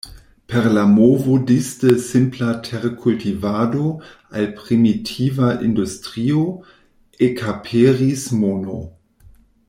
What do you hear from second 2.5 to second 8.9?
terkultivado al primitiva industrio, ekaperis mono.